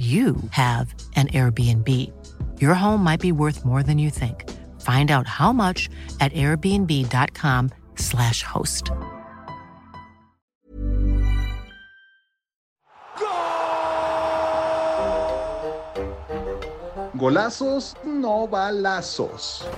[0.00, 1.86] you have an Airbnb.
[2.58, 4.48] Your home might be worth more than you think.
[4.80, 8.90] Find out how much at airbnb.com/slash host.
[17.14, 19.68] Golazos, no balazos.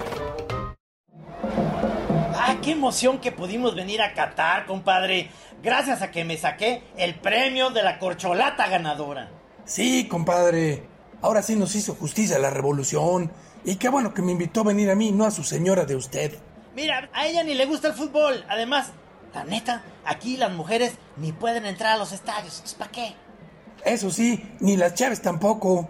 [2.36, 5.30] ¡Ah, qué emoción que pudimos venir a Qatar, compadre!
[5.60, 9.41] Gracias a que me saqué el premio de la corcholata ganadora.
[9.64, 10.86] Sí, compadre.
[11.20, 13.30] Ahora sí nos hizo justicia la revolución.
[13.64, 15.94] Y qué bueno que me invitó a venir a mí, no a su señora de
[15.94, 16.38] usted.
[16.74, 18.44] Mira, a ella ni le gusta el fútbol.
[18.48, 18.88] Además,
[19.34, 22.74] la neta, aquí las mujeres ni pueden entrar a los estadios.
[22.78, 23.14] ¿Para qué?
[23.84, 25.88] Eso sí, ni las chaves tampoco.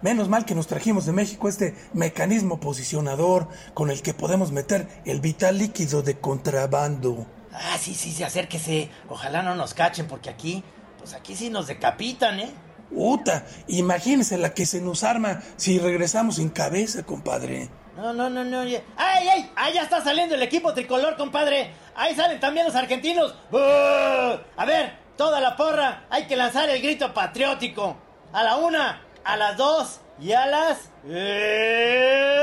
[0.00, 4.88] Menos mal que nos trajimos de México este mecanismo posicionador con el que podemos meter
[5.04, 7.26] el vital líquido de contrabando.
[7.52, 8.90] Ah, sí, sí, sí, acérquese.
[9.08, 10.64] Ojalá no nos cachen porque aquí,
[10.98, 12.50] pues aquí sí nos decapitan, ¿eh?
[12.94, 17.68] Uta, imagínese la que se nos arma si regresamos sin cabeza, compadre.
[17.96, 18.60] No, no, no, no.
[18.60, 19.50] ¡Ay, ay!
[19.54, 21.72] ¡Ahí ya está saliendo el equipo tricolor, compadre!
[21.94, 23.34] ¡Ahí salen también los argentinos!
[23.52, 27.96] A ver, toda la porra, hay que lanzar el grito patriótico.
[28.32, 30.90] A la una, a las dos y a las...
[31.06, 32.42] ¡Eh!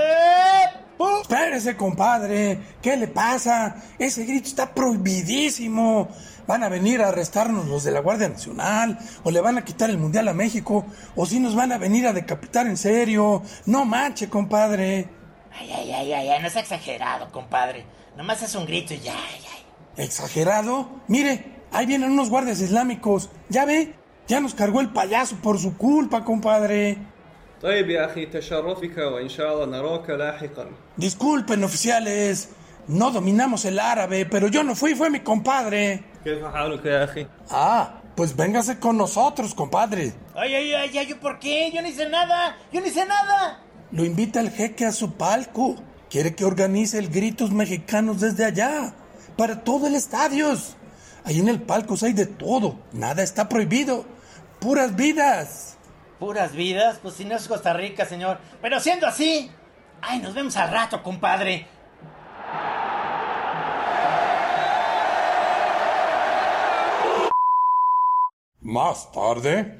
[1.21, 2.59] Espérese, compadre.
[2.81, 3.75] ¿Qué le pasa?
[3.97, 6.09] Ese grito está prohibidísimo.
[6.49, 9.91] Van a venir a arrestarnos los de la Guardia Nacional, o le van a quitar
[9.91, 10.83] el Mundial a México,
[11.15, 13.43] o si nos van a venir a decapitar en serio.
[13.67, 15.07] No manche, compadre.
[15.51, 17.85] Ay, ay, ay, ay, no es exagerado, compadre.
[18.17, 20.03] Nomás es un grito y ya, ay, ay.
[20.03, 20.89] ¿Exagerado?
[21.07, 23.29] Mire, ahí vienen unos guardias islámicos.
[23.49, 23.93] ¿Ya ve?
[24.27, 26.97] Ya nos cargó el payaso por su culpa, compadre.
[30.97, 32.49] Disculpen, oficiales.
[32.87, 36.08] No dominamos el árabe, pero yo no fui, fue mi compadre.
[37.49, 40.13] Ah, pues véngase con nosotros, compadre.
[40.35, 41.71] Ay, ay, ay, ay, ¿por qué?
[41.73, 42.57] Yo no hice nada.
[42.71, 43.61] Yo no hice nada.
[43.91, 45.75] Lo invita el jeque a su palco.
[46.09, 48.93] Quiere que organice el Gritos Mexicanos desde allá.
[49.37, 50.55] Para todo el estadio.
[51.23, 52.79] Ahí en el palco hay de todo.
[52.91, 54.05] Nada está prohibido.
[54.59, 55.77] Puras vidas.
[56.19, 56.99] ¿Puras vidas?
[57.01, 58.39] Pues si no es Costa Rica, señor.
[58.61, 59.49] Pero siendo así.
[60.01, 61.67] Ay, nos vemos al rato, compadre.
[68.69, 69.79] Más tarde.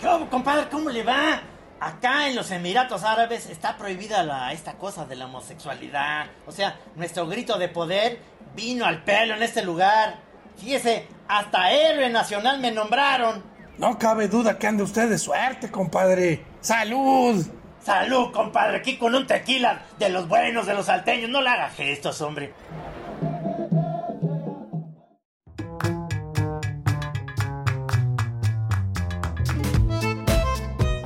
[0.00, 0.70] ¿Qué compadre?
[0.70, 1.42] ¿Cómo le va?
[1.78, 6.28] Acá en los Emiratos Árabes está prohibida la, esta cosa de la homosexualidad.
[6.46, 8.20] O sea, nuestro grito de poder
[8.54, 10.16] vino al pelo en este lugar.
[10.56, 13.44] Fíjese, hasta héroe nacional me nombraron.
[13.76, 16.42] No cabe duda que ande usted de suerte, compadre.
[16.62, 17.46] ¡Salud!
[17.84, 21.28] Salud, compadre, aquí con un tequila de los buenos, de los salteños.
[21.28, 22.54] No le haga gestos, hombre.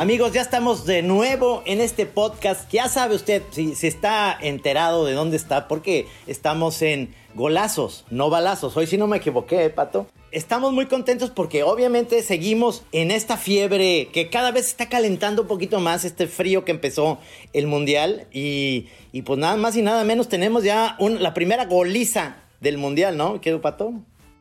[0.01, 2.73] Amigos, ya estamos de nuevo en este podcast.
[2.73, 8.31] Ya sabe usted, si, se está enterado de dónde está, porque estamos en golazos, no
[8.31, 8.79] balazos.
[8.79, 10.07] Hoy sí no me equivoqué, ¿eh, Pato.
[10.33, 15.49] Estamos muy contentos porque obviamente seguimos en esta fiebre que cada vez está calentando un
[15.49, 17.19] poquito más este frío que empezó
[17.53, 18.87] el mundial y,
[19.27, 23.43] pues nada más y nada menos tenemos ya la primera goliza del mundial, ¿no?
[23.43, 23.93] ¿Qué, Pato?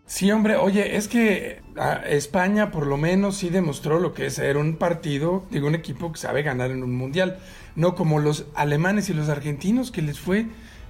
[0.09, 1.61] Sí, hombre, oye, es que
[2.07, 6.11] España por lo menos sí demostró lo que es ser un partido, digo, un equipo
[6.11, 7.37] que sabe ganar en un mundial,
[7.75, 10.47] no como los alemanes y los argentinos que les fue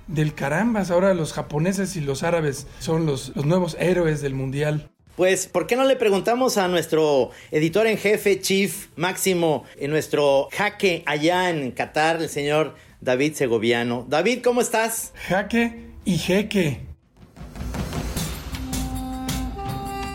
[0.08, 4.90] del carambas, ahora los japoneses y los árabes son los, los nuevos héroes del mundial.
[5.18, 10.48] Pues, ¿por qué no le preguntamos a nuestro editor en jefe, Chief Máximo, en nuestro
[10.54, 14.06] jaque allá en Qatar, el señor David Segoviano?
[14.08, 15.12] David, ¿cómo estás?
[15.28, 16.89] Jaque y jeque.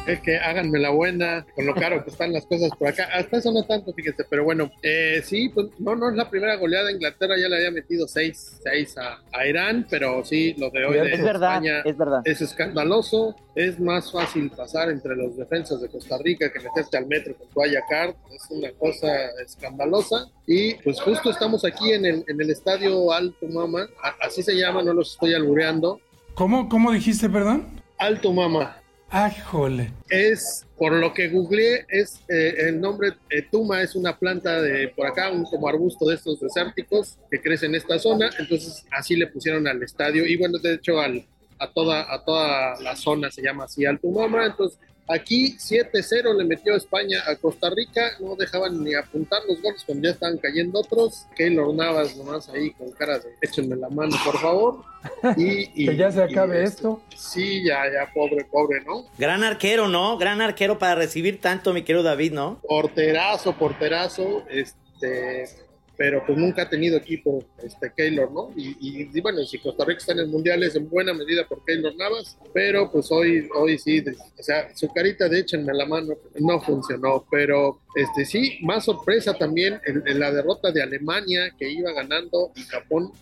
[0.07, 3.09] Es que háganme la buena con lo caro que están las cosas por acá.
[3.13, 6.57] Hasta eso no tanto, fíjese, pero bueno, eh, sí, pues no, no es la primera
[6.57, 6.93] goleada.
[6.93, 11.15] Inglaterra ya le había metido 6 seis, a, Irán, pero sí, lo de hoy de
[11.15, 12.23] España es, verdad.
[12.25, 13.35] es escandaloso.
[13.55, 17.49] Es más fácil pasar entre los defensas de Costa Rica que meterte al metro con
[17.49, 18.15] toalla card.
[18.33, 19.09] Es una cosa
[19.45, 20.29] escandalosa.
[20.47, 23.89] Y pues justo estamos aquí en el, en el estadio Alto Mama,
[24.21, 26.01] así se llama, no los estoy albureando.
[26.35, 27.81] ¿Cómo, cómo dijiste, perdón?
[27.99, 28.84] Alto Mama.
[29.11, 29.93] ¡Ay, jole!
[30.09, 34.89] Es, por lo que googleé, es eh, el nombre eh, Tuma es una planta de
[34.89, 39.15] por acá, un como arbusto de estos desérticos que crece en esta zona, entonces así
[39.15, 40.27] le pusieron al estadio.
[40.27, 41.27] Y bueno, de hecho al,
[41.59, 44.79] a, toda, a toda la zona se llama así Altumama, entonces
[45.09, 50.09] Aquí 7-0 le metió España a Costa Rica, no dejaban ni apuntar los goles cuando
[50.09, 51.27] ya estaban cayendo otros.
[51.37, 54.85] Keylor Navas nomás ahí con cara de échenme la mano, por favor.
[55.37, 57.03] Y, que ya se acabe este, esto.
[57.15, 59.05] Sí, ya, ya, pobre, pobre, ¿no?
[59.19, 60.17] Gran arquero, ¿no?
[60.17, 62.59] Gran arquero para recibir tanto, mi querido David, ¿no?
[62.67, 65.64] Porterazo, porterazo, este
[65.97, 68.51] pero pues nunca ha tenido equipo este Keylor, ¿no?
[68.57, 68.77] Y,
[69.13, 71.95] y, bueno, si Costa Rica está en el Mundial es en buena medida por Keylor
[71.97, 74.05] Navas, pero pues hoy, hoy sí,
[74.39, 79.35] o sea, su carita de échenme la mano no funcionó, pero este sí, más sorpresa
[79.35, 83.13] también en la derrota de Alemania que iba ganando y Japón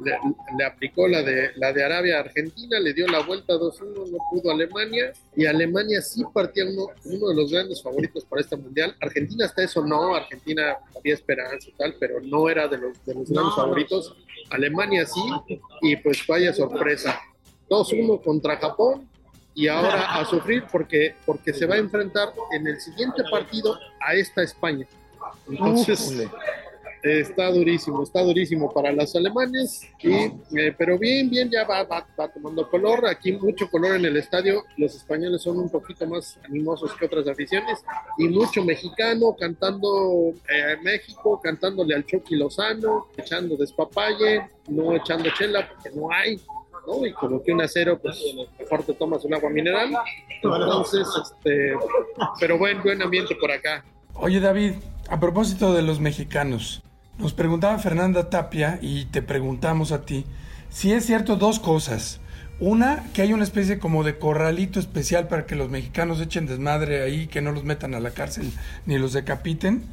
[0.00, 4.18] le, aplicó la de, la de Arabia a Argentina, le dio la vuelta 2-1, no
[4.30, 8.94] pudo Alemania, y Alemania sí partía uno, uno de los grandes favoritos para este mundial.
[9.00, 13.14] Argentina hasta eso no, Argentina había esperanza y tal, pero no era de los, de
[13.14, 14.16] los grandes favoritos.
[14.50, 15.20] Alemania sí,
[15.82, 17.20] y pues vaya sorpresa.
[17.68, 19.08] 2-1 contra Japón,
[19.56, 24.14] y ahora a sufrir porque, porque se va a enfrentar en el siguiente partido a
[24.14, 24.86] esta España.
[25.48, 26.28] Entonces,
[27.02, 32.04] Está durísimo, está durísimo para los alemanes, y, eh, pero bien, bien, ya va, va,
[32.32, 33.06] tomando color.
[33.06, 34.64] Aquí mucho color en el estadio.
[34.76, 37.84] Los españoles son un poquito más animosos que otras aficiones
[38.18, 45.68] y mucho mexicano cantando eh, México, cantándole al Chucky Lozano, echando despapalle, no echando chela
[45.68, 46.40] porque no hay.
[46.86, 47.04] ¿no?
[47.04, 48.22] Y como que un acero, pues
[48.58, 49.90] mejor te tomas un agua mineral.
[50.42, 51.74] Entonces, este,
[52.38, 53.84] pero buen, buen ambiente por acá.
[54.14, 54.74] Oye David,
[55.08, 56.82] a propósito de los mexicanos,
[57.18, 60.26] nos preguntaba Fernanda Tapia y te preguntamos a ti
[60.70, 62.20] si es cierto dos cosas.
[62.58, 67.02] Una, que hay una especie como de corralito especial para que los mexicanos echen desmadre
[67.02, 68.50] ahí, que no los metan a la cárcel
[68.86, 69.84] ni los decapiten.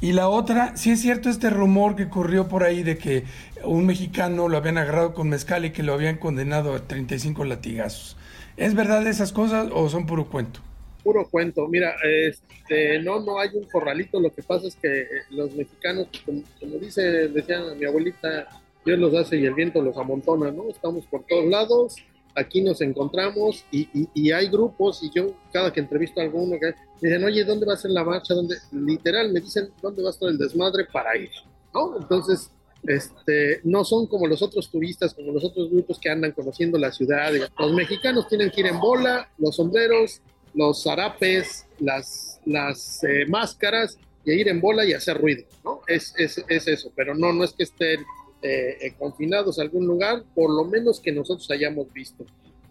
[0.00, 3.24] Y la otra, si es cierto este rumor que corrió por ahí de que
[3.64, 8.16] un mexicano lo habían agarrado con mezcal y que lo habían condenado a 35 latigazos.
[8.56, 10.60] ¿Es verdad esas cosas o son puro cuento?
[11.06, 11.68] Puro cuento.
[11.68, 14.18] Mira, este, no, no hay un corralito.
[14.18, 16.42] Lo que pasa es que eh, los mexicanos, como,
[16.80, 18.48] dice, decía mi abuelita,
[18.84, 20.68] Dios los hace y el viento los amontona, ¿no?
[20.68, 21.94] Estamos por todos lados,
[22.34, 27.24] aquí nos encontramos y, hay grupos y yo cada que entrevisto a alguno me dicen,
[27.24, 28.34] oye, ¿dónde va a ser la marcha?
[28.34, 28.56] ¿Dónde?
[28.72, 31.30] Literal, me dicen, ¿dónde va a estar el desmadre para ir?
[31.72, 31.98] ¿No?
[32.00, 32.50] Entonces,
[32.84, 36.92] este, no son como los otros turistas, como los otros grupos que andan conociendo la
[36.92, 37.32] ciudad.
[37.58, 40.20] Los mexicanos tienen que ir en bola, los sombreros,
[40.56, 45.82] los zarapes, las, las eh, máscaras y ir en bola y hacer ruido, ¿no?
[45.86, 48.00] Es, es, es eso, pero no, no es que estén
[48.42, 52.24] eh, eh, confinados a algún lugar, por lo menos que nosotros hayamos visto.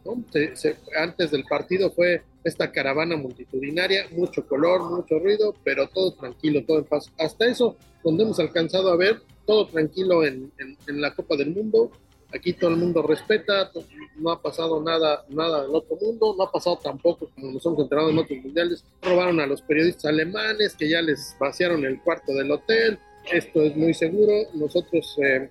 [0.04, 0.24] ¿no?
[1.00, 6.78] antes del partido fue esta caravana multitudinaria, mucho color, mucho ruido, pero todo tranquilo, todo
[6.78, 7.12] en paz.
[7.18, 11.56] Hasta eso, donde hemos alcanzado a ver, todo tranquilo en, en, en la Copa del
[11.56, 11.92] Mundo,
[12.36, 13.72] Aquí todo el mundo respeta,
[14.18, 17.80] no ha pasado nada, nada del otro mundo, no ha pasado tampoco, como nos hemos
[17.80, 22.34] enterado en otros mundiales, robaron a los periodistas alemanes que ya les vaciaron el cuarto
[22.34, 23.00] del hotel,
[23.32, 25.50] esto es muy seguro, nosotros eh,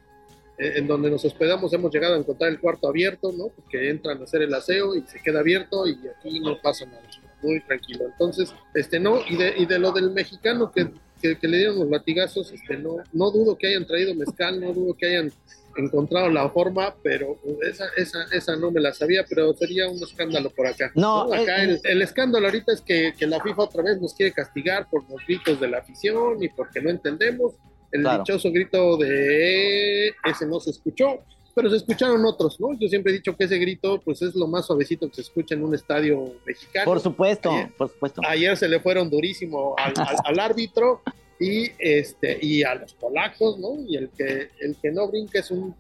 [0.59, 3.49] eh, en donde nos hospedamos hemos llegado a encontrar el cuarto abierto, ¿no?
[3.49, 7.01] Porque entran a hacer el aseo y se queda abierto y aquí no pasa nada,
[7.43, 8.05] muy tranquilo.
[8.07, 10.89] Entonces, este no, y de, y de lo del mexicano que,
[11.25, 14.75] que, que le dieron los latigazos, este no, no dudo que hayan traído mezcal, no
[14.75, 15.33] dudo que hayan
[15.75, 20.51] encontrado la forma, pero esa, esa, esa no me la sabía, pero sería un escándalo
[20.51, 20.93] por acá.
[20.95, 24.33] No, acá el, el, escándalo ahorita es que, que, la FIFA otra vez nos quiere
[24.33, 27.55] castigar por los gritos de la afición y porque no entendemos.
[27.91, 31.21] El dichoso grito de ese no se escuchó,
[31.55, 32.73] pero se escucharon otros, ¿no?
[32.79, 35.55] Yo siempre he dicho que ese grito, pues es lo más suavecito que se escucha
[35.55, 36.85] en un estadio mexicano.
[36.85, 38.21] Por supuesto, por supuesto.
[38.27, 41.03] Ayer se le fueron durísimo al, al, al árbitro
[41.39, 43.77] y este y a los polacos, ¿no?
[43.87, 45.75] Y el que el que no brinca es un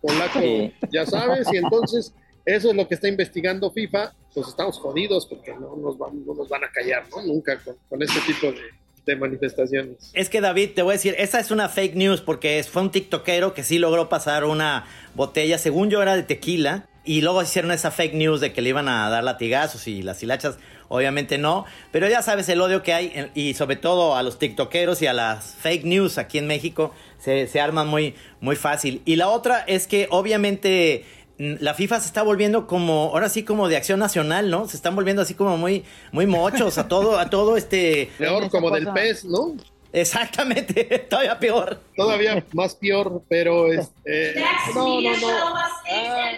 [0.00, 0.40] polaco,
[0.90, 2.14] ya sabes, y entonces
[2.44, 6.34] eso es lo que está investigando FIFA, pues estamos jodidos porque no nos van, no
[6.34, 7.22] nos van a callar, ¿no?
[7.22, 8.60] Nunca con, con este tipo de,
[9.06, 10.10] de, manifestaciones.
[10.12, 12.90] Es que David, te voy a decir, esa es una fake news porque fue un
[12.90, 17.70] tiktokero que sí logró pasar una botella, según yo era de tequila, y luego hicieron
[17.70, 20.58] esa fake news de que le iban a dar latigazos y las hilachas
[20.88, 25.02] obviamente no, pero ya sabes el odio que hay y sobre todo a los tiktokeros
[25.02, 29.02] y a las fake news aquí en México se, se arman muy, muy fácil.
[29.04, 31.04] Y la otra es que obviamente
[31.38, 34.68] la FIFA se está volviendo como, ahora sí como de acción nacional, ¿no?
[34.68, 38.10] Se están volviendo así como muy, muy mochos a todo, a todo este...
[38.18, 39.54] Peor como del pez, ¿no?
[39.92, 41.80] Exactamente, todavía peor.
[41.96, 44.34] Todavía más peor, pero este,
[44.74, 45.28] no, no, no.
[45.56, 46.32] Ah.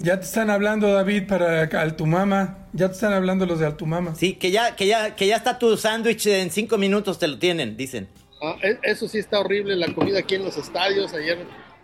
[0.00, 2.68] Ya te están hablando, David, para Altumama.
[2.72, 4.14] Ya te están hablando los de Altumama.
[4.14, 7.38] Sí, que ya, que ya, que ya está tu sándwich en cinco minutos te lo
[7.38, 8.08] tienen, dicen.
[8.40, 11.12] Ah, e- eso sí está horrible, la comida aquí en los estadios.
[11.12, 11.38] Ayer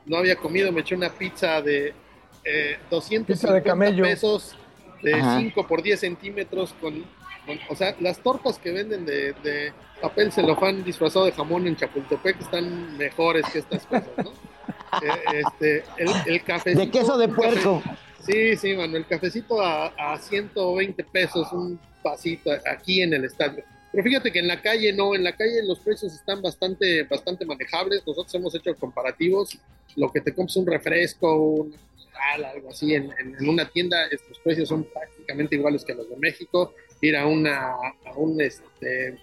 [0.07, 1.95] no había comido, me eché una pizza de
[2.45, 3.53] eh, 250 Pizza
[3.93, 4.57] de pesos
[5.03, 5.39] de Ajá.
[5.39, 6.95] 5 por 10 centímetros con,
[7.47, 11.77] con- o sea, las tortas que venden de, de papel celofán disfrazado de jamón en
[11.77, 14.33] Chapultepec están mejores que estas cosas, ¿no?
[15.03, 16.81] Eh, este, el, el cafecito.
[16.81, 17.81] De queso de puerco.
[18.27, 23.63] Sí, sí, mano, el cafecito a, a 120 pesos, un pasito aquí en el estadio.
[23.93, 27.45] Pero fíjate que en la calle no, en la calle los precios están bastante, bastante
[27.45, 28.03] manejables.
[28.07, 29.59] Nosotros hemos hecho comparativos.
[29.97, 31.75] Lo que te compras un refresco, un
[32.45, 36.17] algo así en, en- en una tienda, estos precios son prácticamente iguales que los de
[36.17, 36.75] México.
[37.01, 39.17] Ir a una, a un este, eh,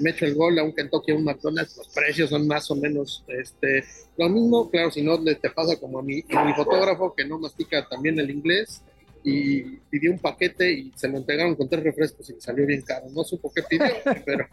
[0.00, 2.76] me echo el gol a un Kentucky, a un McDonald's, los precios son más o
[2.76, 3.82] menos este,
[4.18, 4.70] lo mismo.
[4.70, 8.18] Claro, si no te pasa como a mi, a mi fotógrafo que no mastica también
[8.20, 8.82] el inglés
[9.28, 12.82] y pidió un paquete y se lo entregaron con tres refrescos y le salió bien
[12.82, 13.06] caro.
[13.12, 13.84] No supo qué pidió,
[14.24, 14.46] pero,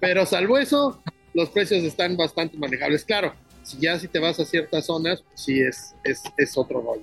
[0.00, 1.02] pero salvo eso,
[1.34, 3.04] los precios están bastante manejables.
[3.04, 3.34] Claro,
[3.64, 7.02] si ya si te vas a ciertas zonas, sí es, es, es otro rollo.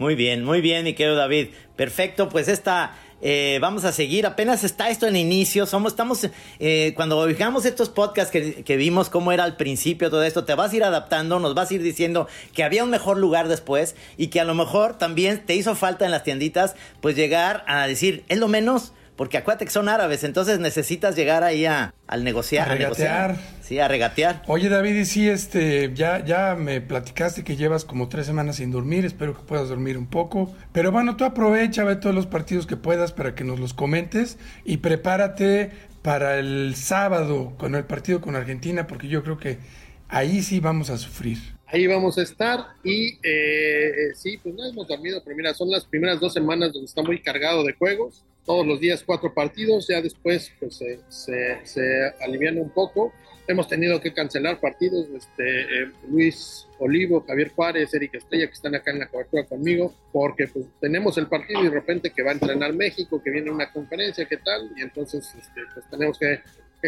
[0.00, 1.50] Muy bien, muy bien, mi querido David.
[1.76, 4.26] Perfecto, pues esta, eh, vamos a seguir.
[4.26, 5.64] Apenas está esto en inicio.
[5.64, 10.24] Somos, estamos, eh, cuando fijamos estos podcasts que, que vimos cómo era al principio todo
[10.24, 13.18] esto, te vas a ir adaptando, nos vas a ir diciendo que había un mejor
[13.18, 17.14] lugar después y que a lo mejor también te hizo falta en las tienditas, pues
[17.14, 18.92] llegar a decir, es lo menos.
[19.16, 22.70] Porque acuérdate que son árabes, entonces necesitas llegar ahí a, al negociar.
[22.70, 23.36] A negociar.
[23.72, 24.42] Sí, a regatear.
[24.48, 28.70] Oye, David, y sí, este, ya, ya me platicaste que llevas como tres semanas sin
[28.70, 29.06] dormir.
[29.06, 30.54] Espero que puedas dormir un poco.
[30.72, 34.36] Pero bueno, tú aprovecha, ve todos los partidos que puedas para que nos los comentes
[34.66, 35.70] y prepárate
[36.02, 39.58] para el sábado con el partido con Argentina, porque yo creo que
[40.10, 41.38] ahí sí vamos a sufrir.
[41.72, 45.86] Ahí vamos a estar y eh, sí, pues no hemos dormido, pero mira, son las
[45.86, 50.02] primeras dos semanas donde está muy cargado de juegos, todos los días cuatro partidos, ya
[50.02, 53.14] después pues se, alivian un poco.
[53.48, 58.74] Hemos tenido que cancelar partidos, este, eh, Luis Olivo, Javier Juárez, Eric Estrella, que están
[58.74, 62.32] acá en la cobertura conmigo, porque pues tenemos el partido y de repente que va
[62.32, 64.70] a entrenar México, que viene una conferencia, ¿qué tal?
[64.76, 66.42] Y entonces este, pues tenemos que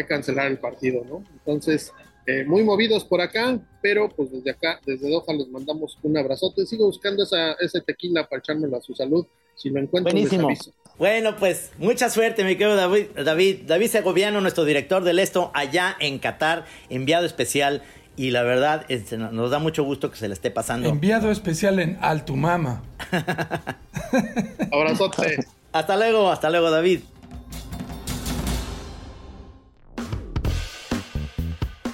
[0.07, 1.23] cancelar el partido, ¿no?
[1.33, 1.91] Entonces,
[2.27, 6.65] eh, muy movidos por acá, pero pues desde acá, desde Doha, les mandamos un abrazote.
[6.65, 9.25] Sigo buscando esa, ese tequila para echármelo a su salud.
[9.55, 10.49] Si lo encuentro, Buenísimo.
[10.49, 10.73] les aviso.
[10.97, 13.07] Bueno, pues mucha suerte, mi querido David.
[13.23, 17.83] David, David Segoviano, nuestro director del esto, allá en Qatar, enviado especial.
[18.17, 20.87] Y la verdad, este, no- nos da mucho gusto que se le esté pasando.
[20.89, 22.81] Enviado especial en Altumama.
[24.71, 25.37] Abrazote.
[25.71, 27.01] Hasta luego, hasta luego, David.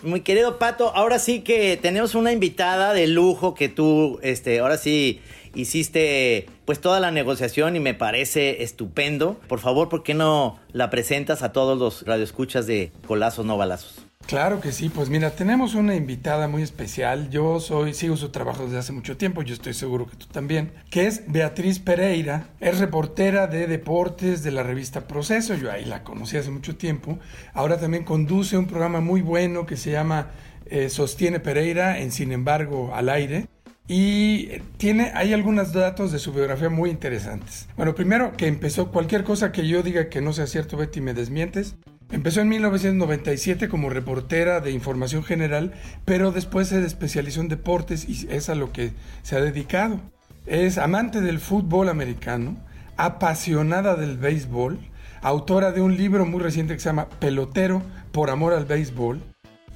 [0.03, 4.77] Mi querido Pato, ahora sí que tenemos una invitada de lujo que tú, este, ahora
[4.77, 5.21] sí
[5.53, 9.39] hiciste pues toda la negociación y me parece estupendo.
[9.47, 14.10] Por favor, ¿por qué no la presentas a todos los radioescuchas de Golazos no balazos?
[14.27, 17.29] Claro que sí, pues mira, tenemos una invitada muy especial.
[17.29, 20.71] Yo soy, sigo su trabajo desde hace mucho tiempo, yo estoy seguro que tú también,
[20.89, 26.03] que es Beatriz Pereira, es reportera de deportes de la revista Proceso, yo ahí la
[26.03, 27.19] conocí hace mucho tiempo.
[27.53, 30.29] Ahora también conduce un programa muy bueno que se llama
[30.65, 33.47] eh, Sostiene Pereira en Sin embargo al aire.
[33.87, 37.67] Y eh, tiene, hay algunos datos de su biografía muy interesantes.
[37.75, 41.13] Bueno, primero que empezó cualquier cosa que yo diga que no sea cierto, Betty, me
[41.13, 41.75] desmientes.
[42.11, 48.27] Empezó en 1997 como reportera de información general, pero después se especializó en deportes y
[48.29, 48.91] es a lo que
[49.23, 49.99] se ha dedicado.
[50.45, 52.57] Es amante del fútbol americano,
[52.97, 54.77] apasionada del béisbol,
[55.21, 59.21] autora de un libro muy reciente que se llama Pelotero por amor al béisbol.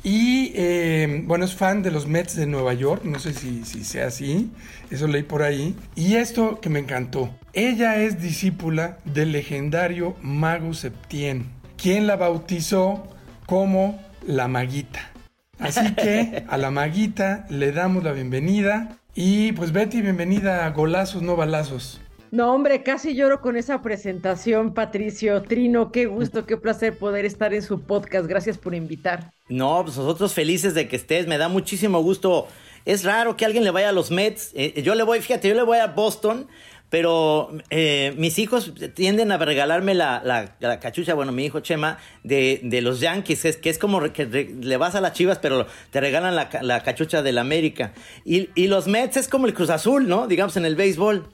[0.04, 3.84] Y eh, bueno, es fan de los Mets de Nueva York, no sé si, si
[3.84, 4.52] sea así,
[4.92, 5.76] eso leí por ahí.
[5.96, 13.08] Y esto que me encantó, ella es discípula del legendario mago Septien, quien la bautizó
[13.46, 15.12] como la maguita.
[15.60, 18.98] Así que a la maguita le damos la bienvenida.
[19.14, 22.02] Y pues Betty, bienvenida a Golazos no Balazos.
[22.32, 25.42] No, hombre, casi lloro con esa presentación, Patricio.
[25.44, 28.28] Trino, qué gusto, qué placer poder estar en su podcast.
[28.28, 29.32] Gracias por invitar.
[29.48, 32.48] No, pues nosotros felices de que estés, me da muchísimo gusto.
[32.84, 34.52] Es raro que alguien le vaya a los Mets.
[34.54, 36.48] Eh, yo le voy, fíjate, yo le voy a Boston,
[36.96, 41.98] pero eh, mis hijos tienden a regalarme la, la- la cachucha, bueno, mi hijo Chema,
[42.24, 45.38] de, de los Yankees, es, que es como que re- le vas a las chivas,
[45.40, 47.92] pero te regalan la, la cachucha del América.
[48.24, 50.26] Y, y los Mets es como el Cruz Azul, ¿no?
[50.28, 51.28] Digamos en el béisbol.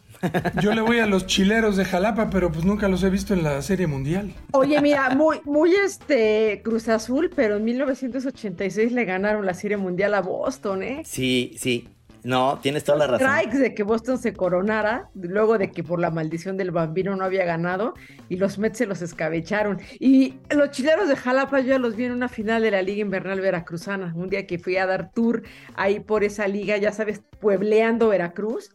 [0.64, 3.44] Yo le voy a los chileros de Jalapa, pero pues nunca los he visto en
[3.44, 4.34] la Serie Mundial.
[4.54, 10.16] Oye, mira, muy, muy este Cruz Azul, pero en 1986 le ganaron la Serie Mundial
[10.16, 11.04] a Boston, ¿eh?
[11.06, 11.88] Sí, sí.
[12.24, 13.28] No, tienes toda la razón.
[13.28, 17.26] Strikes de que Boston se coronara, luego de que por la maldición del bambino no
[17.26, 17.94] había ganado,
[18.30, 19.80] y los Mets se los escabecharon.
[20.00, 23.02] Y los chileros de Jalapa yo ya los vi en una final de la Liga
[23.02, 25.42] Invernal Veracruzana, un día que fui a dar tour
[25.76, 28.72] ahí por esa liga, ya sabes, puebleando Veracruz,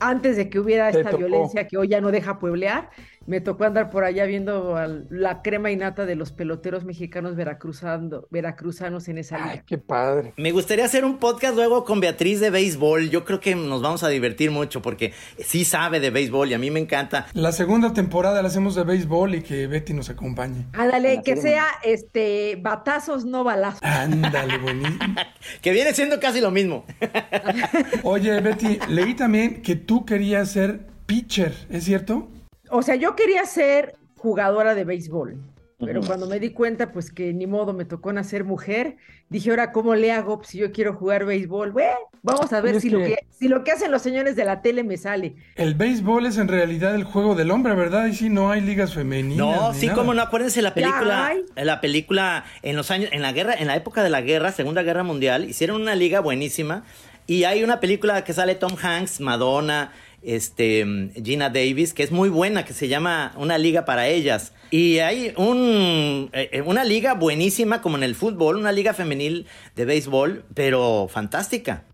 [0.00, 1.24] antes de que hubiera Te esta tocó.
[1.24, 2.90] violencia que hoy ya no deja pueblear.
[3.26, 7.36] Me tocó andar por allá viendo al- la crema y nata de los peloteros mexicanos
[7.36, 9.64] veracruzando, veracruzanos en esa Ay, liga.
[9.66, 10.34] qué padre.
[10.36, 13.10] Me gustaría hacer un podcast luego con Beatriz de béisbol.
[13.10, 16.58] Yo creo que nos vamos a divertir mucho porque sí sabe de béisbol y a
[16.58, 17.26] mí me encanta.
[17.32, 20.66] La segunda temporada la hacemos de béisbol y que Betty nos acompañe.
[20.74, 23.82] Ándale, que sea este batazos, no balazos.
[23.82, 25.14] Ándale, buenísimo.
[25.62, 26.84] Que viene siendo casi lo mismo.
[28.02, 32.28] Oye, Betty, leí también que tú querías ser pitcher, ¿es cierto?
[32.70, 35.36] O sea, yo quería ser jugadora de béisbol,
[35.78, 38.96] pero cuando me di cuenta, pues que ni modo me tocó nacer mujer,
[39.28, 41.72] dije, ahora, ¿cómo le hago si yo quiero jugar béisbol?
[41.72, 41.92] Bueno,
[42.22, 44.82] vamos a ver si, lo que- si lo que hacen los señores de la tele
[44.82, 45.34] me sale.
[45.56, 48.06] El béisbol es en realidad el juego del hombre, ¿verdad?
[48.06, 49.36] Y sí, no hay ligas femeninas.
[49.36, 49.98] No, sí, nada.
[49.98, 51.44] como no, acuérdense la película, hay.
[51.56, 54.82] la película en los años, en la guerra, en la época de la guerra, Segunda
[54.82, 56.84] Guerra Mundial, hicieron una liga buenísima
[57.26, 59.92] y hay una película que sale Tom Hanks, Madonna,
[60.24, 64.52] este, Gina Davis, que es muy buena, que se llama Una Liga para Ellas.
[64.70, 69.46] Y hay un, eh, eh, una liga buenísima como en el fútbol, una liga femenil
[69.76, 71.84] de béisbol, pero fantástica.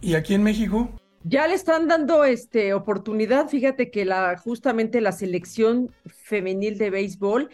[0.00, 0.90] ¿Y aquí en México?
[1.22, 7.50] Ya le están dando este oportunidad, fíjate que la justamente la selección femenil de béisbol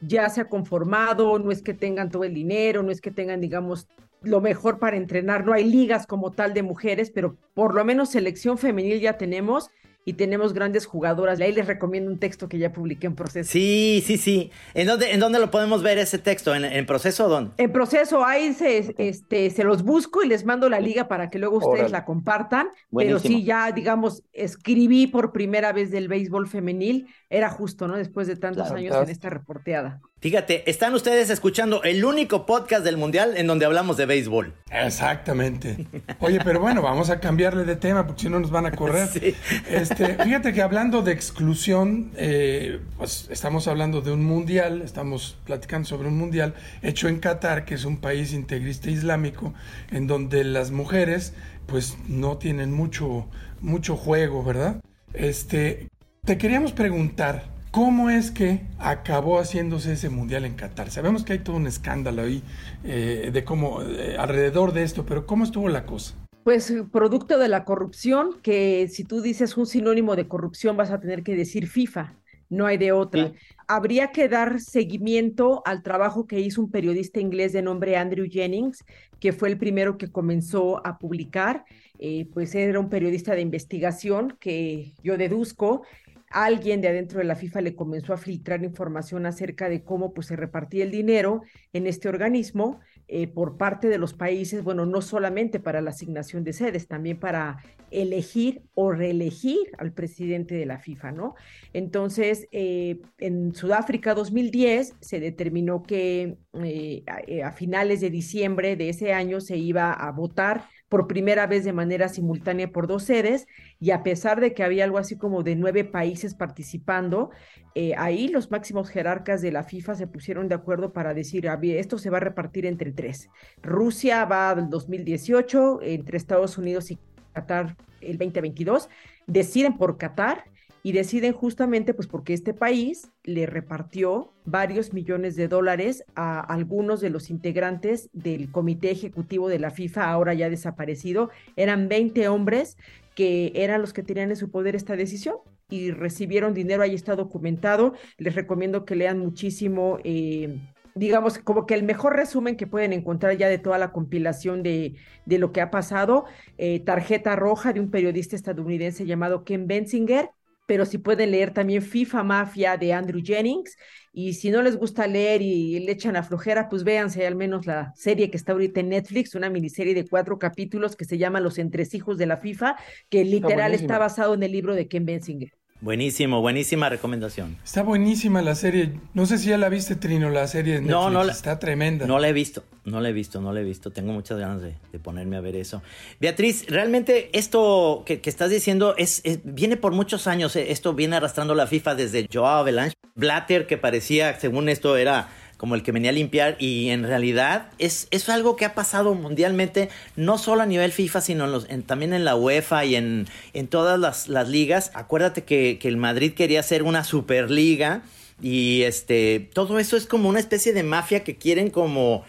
[0.00, 3.42] ya se ha conformado, no es que tengan todo el dinero, no es que tengan,
[3.42, 3.88] digamos,
[4.22, 8.10] lo mejor para entrenar, no hay ligas como tal de mujeres, pero por lo menos
[8.10, 9.70] selección femenil ya tenemos
[10.04, 11.40] y tenemos grandes jugadoras.
[11.40, 13.50] Ahí les recomiendo un texto que ya publiqué en proceso.
[13.50, 14.50] Sí, sí, sí.
[14.74, 16.54] ¿En dónde, en dónde lo podemos ver ese texto?
[16.54, 17.52] ¿En, en proceso o dónde?
[17.56, 21.38] En proceso, ahí se, este, se los busco y les mando la liga para que
[21.38, 21.92] luego ustedes Órale.
[21.92, 22.68] la compartan.
[22.88, 23.18] Buenísimo.
[23.18, 27.08] Pero sí, ya, digamos, escribí por primera vez del béisbol femenil.
[27.28, 27.96] Era justo, ¿no?
[27.96, 28.78] Después de tantos Claro.
[28.78, 30.00] años en esta reporteada.
[30.20, 34.52] Fíjate, están ustedes escuchando el único podcast del Mundial en donde hablamos de béisbol.
[34.70, 35.86] Exactamente.
[36.18, 39.08] Oye, pero bueno, vamos a cambiarle de tema porque si no nos van a correr.
[39.20, 39.34] Sí.
[39.70, 45.88] Este, fíjate que hablando de exclusión, eh, pues estamos hablando de un mundial, estamos platicando
[45.88, 49.54] sobre un mundial hecho en Qatar, que es un país integrista islámico,
[49.90, 51.32] en donde las mujeres
[51.66, 53.26] pues no tienen mucho,
[53.60, 54.82] mucho juego, ¿verdad?
[55.14, 55.88] Este,
[56.24, 60.90] te queríamos preguntar, ¿cómo es que acabó haciéndose ese mundial en Qatar?
[60.90, 62.42] Sabemos que hay todo un escándalo ahí
[62.84, 66.14] eh, de cómo, eh, alrededor de esto, pero ¿cómo estuvo la cosa?
[66.44, 70.90] Pues eh, producto de la corrupción, que si tú dices un sinónimo de corrupción vas
[70.90, 72.16] a tener que decir FIFA,
[72.48, 73.28] no hay de otra.
[73.28, 73.34] Sí.
[73.68, 78.84] Habría que dar seguimiento al trabajo que hizo un periodista inglés de nombre Andrew Jennings,
[79.20, 81.64] que fue el primero que comenzó a publicar.
[82.00, 85.82] Eh, pues era un periodista de investigación que yo deduzco
[86.30, 90.28] alguien de adentro de la FIFA le comenzó a filtrar información acerca de cómo pues,
[90.28, 95.02] se repartía el dinero en este organismo eh, por parte de los países, bueno, no
[95.02, 97.58] solamente para la asignación de sedes, también para
[97.90, 101.34] elegir o reelegir al presidente de la FIFA, ¿no?
[101.72, 108.90] Entonces, eh, en Sudáfrica 2010 se determinó que eh, a, a finales de diciembre de
[108.90, 113.46] ese año se iba a votar por primera vez de manera simultánea por dos sedes
[113.78, 117.30] y a pesar de que había algo así como de nueve países participando,
[117.76, 121.56] eh, ahí los máximos jerarcas de la FIFA se pusieron de acuerdo para decir, "A
[121.56, 123.30] ver, esto se va a repartir entre tres.
[123.62, 126.98] Rusia va del 2018, entre Estados Unidos y
[127.32, 128.88] Qatar el 2022,
[129.28, 130.44] deciden por Qatar
[130.82, 137.00] y deciden justamente pues porque este país le repartió varios millones de dólares a algunos
[137.00, 141.30] de los integrantes del comité ejecutivo de la FIFA, ahora ya desaparecido.
[141.56, 142.78] Eran 20 hombres
[143.14, 145.36] que eran los que tenían en su poder esta decisión
[145.68, 147.94] y recibieron dinero, ahí está documentado.
[148.18, 149.98] Les recomiendo que lean muchísimo.
[150.04, 150.58] Eh,
[150.94, 154.96] digamos, como que el mejor resumen que pueden encontrar ya de toda la compilación de,
[155.24, 156.24] de lo que ha pasado,
[156.58, 160.30] eh, tarjeta roja de un periodista estadounidense llamado Ken Bensinger,
[160.70, 163.76] pero si pueden leer también FIFA Mafia de Andrew Jennings,
[164.12, 167.66] y si no les gusta leer y, le echan a flojera, pues véanse al menos
[167.66, 171.40] la serie que está ahorita en Netflix, una miniserie de cuatro capítulos que se llama
[171.40, 172.76] Los Entresijos de la FIFA,
[173.08, 173.84] que literal buenísima.
[173.84, 175.59] está basado en el libro de Ken Bensinger.
[175.82, 177.56] Buenísimo, buenísima recomendación.
[177.64, 178.92] Está buenísima la serie.
[179.14, 180.94] No sé si ya la viste, Trino, la serie de Netflix.
[180.94, 182.06] No, no la, está tremenda.
[182.06, 183.90] No la he visto, no la he visto, no la he visto.
[183.90, 185.80] Tengo muchas ganas de, ponerme a ver eso.
[186.20, 190.54] Beatriz, realmente esto que, estás diciendo es, viene por muchos años.
[190.54, 192.94] Eh, esto viene arrastrando la FIFA desde Joao Avalanche.
[193.14, 197.68] Blatter, que parecía, según esto, era como el que venía a limpiar y en realidad
[197.76, 202.24] es, es algo que ha pasado mundialmente, no solo a nivel FIFA, sino también en
[202.24, 204.90] la UEFA y en, en todas las, ligas.
[204.94, 208.00] Acuérdate que, el Madrid quería hacer una superliga
[208.40, 212.24] y este, todo eso es como una especie de mafia que quieren como...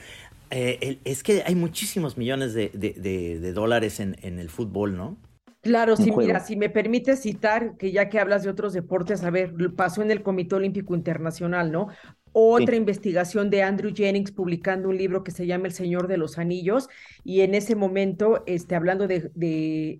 [0.49, 5.15] Eh, es que hay muchísimos millones de, dólares en, en el fútbol, ¿no?
[5.61, 9.29] Claro, sí, mira, si me permite citar, que ya que hablas de otros deportes, a
[9.29, 11.89] ver, pasó en el Comité Olímpico Internacional, ¿no?
[12.33, 16.37] Otra investigación de Andrew Jennings publicando un libro que se llama El Señor de los
[16.37, 16.89] Anillos
[17.23, 19.31] y en ese momento, este, hablando de,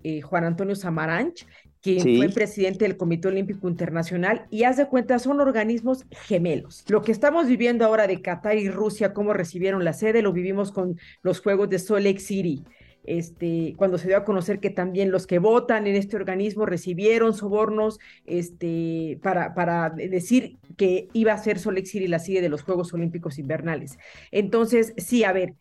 [0.04, 1.46] eh, Juan Antonio Samaranch,
[1.82, 6.84] quien fue presidente del Comité Olímpico Internacional, y haz de cuenta, son organismos gemelos.
[6.88, 10.72] Lo que estamos viviendo ahora de Qatar y Rusia, cómo recibieron la sede, lo vivimos
[10.72, 12.64] con los Juegos de Salt Lake City
[13.04, 17.34] este, cuando se dio a conocer que también los que votan en este organismo recibieron
[17.34, 22.64] sobornos este, para, para decir que iba a ser Solexir y la sigue de los
[22.64, 23.98] Juegos Olímpicos Invernales.
[24.32, 25.56] Entonces, sí, a ver,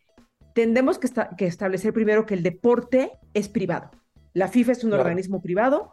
[0.55, 3.91] tendemos que, que establecer primero que el deporte es privado.
[4.33, 5.93] La FIFA es un organismo privado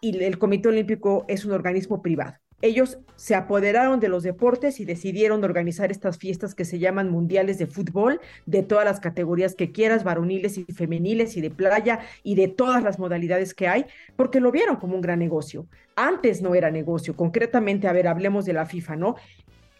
[0.00, 4.84] y el Comité Olímpico es un organismo privado ellos se apoderaron de los deportes y
[4.84, 9.72] decidieron organizar estas fiestas que se llaman mundiales de fútbol, de todas las categorías que
[9.72, 14.40] quieras, varoniles y femeniles y de playa y de todas las modalidades que hay, porque
[14.40, 15.66] lo vieron como un gran negocio.
[15.96, 19.16] Antes no era negocio, concretamente, a ver, hablemos de la FIFA, ¿no?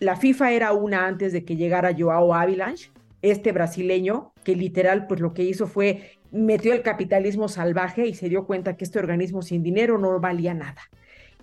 [0.01, 2.90] La FIFA era una antes de que llegara Joao Avalanche,
[3.23, 8.29] este brasileño, que literal, pues lo que hizo fue metió el capitalismo salvaje y se
[8.29, 10.81] dio cuenta que este organismo sin dinero no valía nada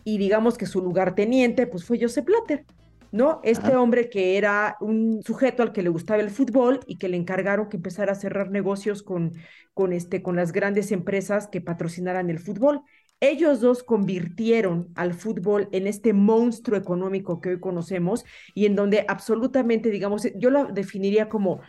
[0.04, 2.66] y digamos que su lugarteniente pues fue Joseph Blatter,
[3.12, 3.40] ¿no?
[3.44, 7.18] Este hombre que era un sujeto al que le gustaba el fútbol y que le
[7.18, 9.34] encargaron que empezara a cerrar negocios con,
[9.74, 12.82] con, este, con las grandes empresas que patrocinaran el fútbol.
[13.22, 18.24] Ellos dos convirtieron al fútbol en este monstruo económico que hoy conocemos
[18.56, 21.60] y en donde absolutamente, digamos, yo lo definiría como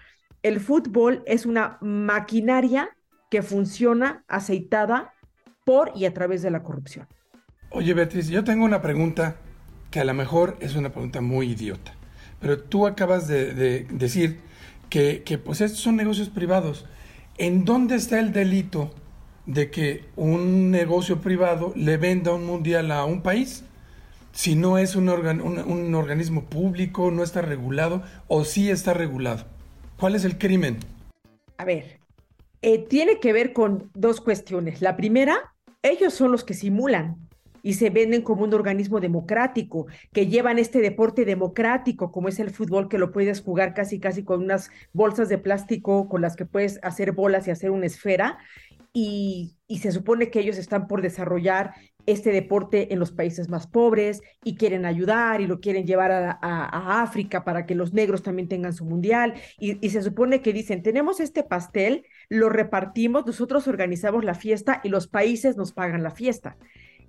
[0.43, 2.97] el fútbol es una maquinaria
[3.31, 5.13] que funciona aceitada
[5.65, 7.07] por y a través de la corrupción.
[7.73, 9.37] Oye, Beatriz, yo tengo una pregunta
[9.93, 11.95] que a lo mejor es una pregunta muy idiota,
[12.41, 14.41] pero tú acabas de, decir
[14.89, 16.85] que, pues estos son negocios privados.
[17.39, 18.93] ¿En dónde está el delito
[19.47, 23.63] de que un negocio privado le venda un mundial a un país?
[24.33, 29.47] Si no es un, organismo público, no está regulado o sí está regulado.
[29.97, 30.79] ¿Cuál es el crimen?
[31.57, 32.01] A ver,
[32.63, 34.83] eh, tiene que ver con dos cuestiones.
[34.83, 37.30] La primera, ellos son los que simulan
[37.63, 42.51] y se venden como un organismo democrático, que llevan este deporte democrático, como es el
[42.51, 46.47] fútbol, que lo puedes jugar casi, casi con unas bolsas de plástico con las que
[46.47, 48.39] puedes hacer bolas y hacer una esfera.
[48.93, 51.75] Y, se supone que ellos están por desarrollar
[52.07, 57.03] este deporte en los países más pobres y quieren ayudar y lo quieren llevar a,
[57.03, 59.35] África para que los negros también tengan su mundial.
[59.61, 64.89] Y, se supone que dicen, tenemos este pastel, lo repartimos, nosotros organizamos la fiesta y
[64.89, 66.57] los países nos pagan la fiesta.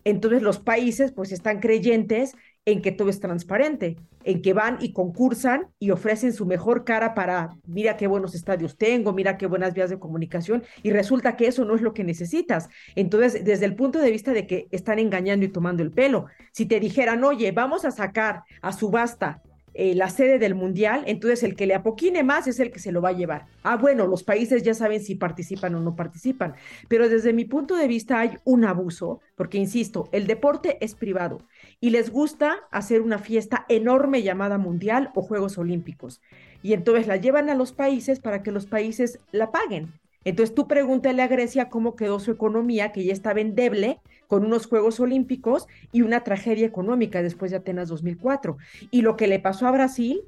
[0.04, 2.34] Entonces los países pues están creyentes
[2.66, 7.16] en que todo es transparente, en que van y concursan y ofrecen su mejor cara
[7.16, 11.48] para, mira qué buenos estadios tengo, mira qué buenas vías de comunicación, y resulta que
[11.48, 12.70] eso no es lo que necesitas.
[12.96, 16.68] Entonces, desde el punto de vista de que están engañando y tomando el pelo, si
[16.68, 19.42] te dijeran, oye, vamos a sacar a subasta
[19.74, 22.92] eh, la sede del mundial, entonces el que le apoquine más es el que se
[22.92, 23.46] lo va a llevar.
[23.64, 26.56] Ah, bueno, los países ya saben si participan o no participan,
[26.90, 31.40] pero desde mi punto de vista hay un abuso, porque insisto, el deporte es privado
[31.80, 36.22] y les gusta hacer una fiesta enorme llamada mundial o Juegos Olímpicos.
[36.64, 39.94] Y entonces la llevan a los países para que los países la paguen.
[40.24, 44.00] Entonces tú pregúntale a Grecia cómo quedó su economía, que ya estaba endeble
[44.32, 48.56] con unos Juegos Olímpicos y una tragedia económica después de Atenas 2004.
[48.90, 50.22] Y lo que le pasó a Brasil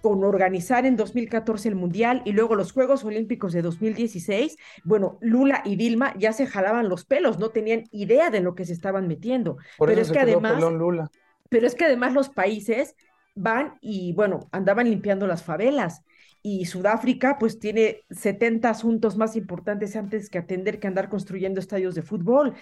[0.00, 5.62] con organizar en 2014 el Mundial y luego los Juegos Olímpicos de 2016, bueno, Lula
[5.64, 9.08] y Dilma ya se jalaban los pelos, no tenían idea de lo que se estaban
[9.08, 9.56] metiendo.
[9.76, 11.10] pero es que además, Lula.
[11.48, 12.94] pero es que además los países
[13.34, 16.04] van y bueno, andaban limpiando las favelas
[16.42, 21.96] y Sudáfrica pues tiene 70 asuntos más importantes antes que atender que andar construyendo estadios
[21.96, 22.54] de fútbol.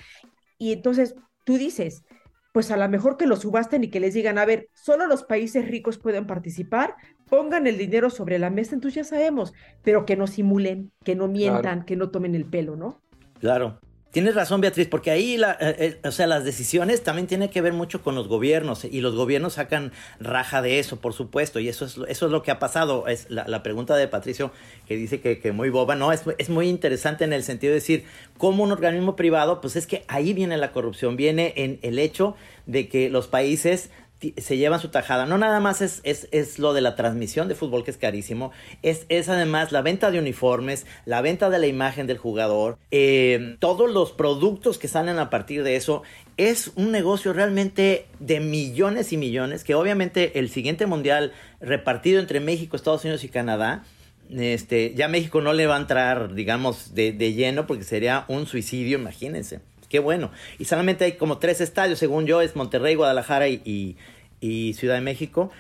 [0.59, 1.15] Y entonces
[1.45, 2.05] tú dices,
[2.53, 5.25] pues a lo mejor que lo subasten y que les digan, a ver, solo los
[5.25, 6.95] países ricos pueden participar,
[7.29, 11.29] pongan el dinero sobre la mesa, entonces ya sabemos, pero que no simulen, que no
[11.29, 13.03] mientan, que no tomen el pelo, ¿no?
[13.41, 13.79] Claro.
[14.17, 17.61] Tienes razón, Beatriz, porque ahí, la, eh, eh, o sea, las decisiones también tienen que
[17.61, 21.69] ver mucho con los gobiernos y los gobiernos sacan raja de eso, por supuesto, y
[21.69, 23.09] eso es, eso es lo que ha pasado.
[23.09, 24.53] Es la, pregunta de Patricio
[24.89, 27.81] que dice que, que muy boba, no, es, es, muy interesante en el sentido de
[27.81, 28.05] decir,
[28.39, 32.37] como un organismo privado, pues es que ahí viene la corrupción, viene en el hecho
[32.65, 33.91] de que los países
[34.37, 35.27] se llevan su tajada.
[35.27, 38.51] No nada más es, es, es, lo de la transmisión de fútbol que es carísimo,
[38.83, 43.57] es, es además la venta de uniformes, la venta de la imagen del jugador, eh,
[43.59, 46.03] todos los productos que salen a partir de eso.
[46.37, 52.41] Es un negocio realmente de millones y millones que obviamente el siguiente mundial repartido entre
[52.41, 53.85] México, Estados Unidos y Canadá,
[54.31, 58.47] este, ya México no le va a entrar, digamos, de, de lleno porque sería un
[58.47, 59.61] suicidio, imagínense.
[59.89, 60.31] Qué bueno.
[60.59, 63.97] Y solamente hay como tres estadios, según yo, es Monterrey, Guadalajara y,
[64.41, 65.51] Ciudad de México.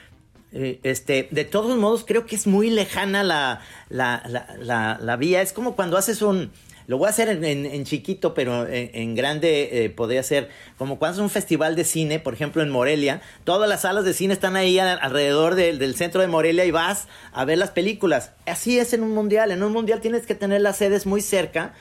[0.52, 5.42] Eh, este, de todos modos, creo que es muy lejana la, la, vía.
[5.42, 6.50] Es como cuando haces un...
[6.88, 11.22] Lo voy a hacer en, chiquito, pero en, grande eh, podría ser como cuando haces
[11.22, 13.22] un festival de cine, por ejemplo en Morelia.
[13.42, 17.44] Todas las salas de cine están ahí alrededor del centro de Morelia y vas a
[17.44, 18.30] ver las películas.
[18.46, 19.50] Así es en un mundial.
[19.50, 21.74] En un mundial tienes que tener las sedes muy cerca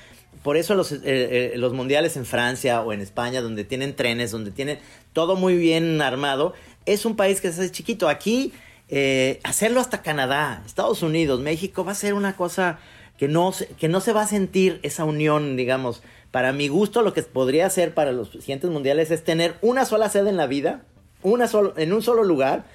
[0.43, 4.31] por eso los, eh, eh, los mundiales en Francia o en España, donde tienen trenes,
[4.31, 4.79] donde tienen
[5.13, 6.53] todo muy bien armado,
[6.85, 8.09] es un país que es chiquito.
[8.09, 8.53] Aquí,
[8.89, 12.79] eh, hacerlo hasta Canadá, Estados Unidos, México, va a ser una cosa
[13.17, 16.03] que no, que no se va a sentir esa unión, digamos.
[16.31, 20.09] Para mi gusto, lo que podría hacer para los siguientes mundiales es tener una sola
[20.09, 20.83] sede en la vida,
[21.23, 22.65] una solo, en un solo lugar,